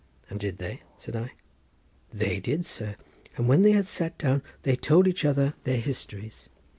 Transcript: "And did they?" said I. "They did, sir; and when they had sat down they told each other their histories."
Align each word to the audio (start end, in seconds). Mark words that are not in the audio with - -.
"And 0.31 0.39
did 0.39 0.57
they?" 0.57 0.81
said 0.97 1.15
I. 1.15 1.33
"They 2.09 2.39
did, 2.39 2.65
sir; 2.65 2.95
and 3.37 3.47
when 3.47 3.61
they 3.61 3.73
had 3.73 3.87
sat 3.87 4.17
down 4.17 4.41
they 4.63 4.75
told 4.75 5.07
each 5.07 5.23
other 5.23 5.53
their 5.63 5.77
histories." 5.77 6.49